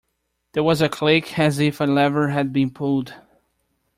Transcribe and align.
There 0.53 0.63
was 0.63 0.81
a 0.81 0.89
click 0.89 1.37
as 1.37 1.59
if 1.59 1.79
a 1.79 1.83
lever 1.83 2.29
had 2.29 2.51
been 2.51 2.71
pulled. 2.71 3.13